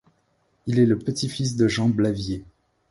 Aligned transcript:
Il 0.65 0.79
est 0.79 0.87
le 0.87 0.97
petit-fils 0.97 1.55
de 1.57 1.67
Jean 1.67 1.87
Blavier. 1.87 2.43